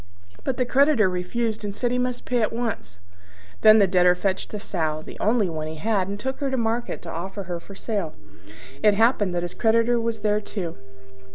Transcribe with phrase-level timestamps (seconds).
[0.43, 2.99] But the creditor refused and said he must pay at once.
[3.61, 6.57] Then the Debtor fetched a Sow the only one he had and took her to
[6.57, 8.15] market to offer her for sale.
[8.81, 10.75] It happened that his creditor was there too.